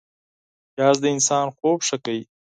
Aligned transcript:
پیاز 0.73 0.97
د 1.01 1.05
انسان 1.15 1.45
خوب 1.57 1.79
ښه 1.87 1.97
کوي 2.05 2.23